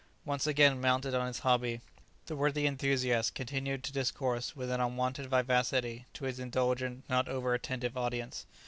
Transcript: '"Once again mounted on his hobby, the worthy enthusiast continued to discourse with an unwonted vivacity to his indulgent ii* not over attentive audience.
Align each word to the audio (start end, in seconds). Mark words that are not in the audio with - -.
'"Once 0.25 0.47
again 0.47 0.81
mounted 0.81 1.13
on 1.13 1.27
his 1.27 1.37
hobby, 1.45 1.79
the 2.25 2.35
worthy 2.35 2.65
enthusiast 2.65 3.35
continued 3.35 3.83
to 3.83 3.93
discourse 3.93 4.55
with 4.55 4.71
an 4.71 4.81
unwonted 4.81 5.29
vivacity 5.29 6.07
to 6.11 6.25
his 6.25 6.39
indulgent 6.39 6.97
ii* 7.03 7.03
not 7.07 7.27
over 7.29 7.53
attentive 7.53 7.95
audience. 7.95 8.47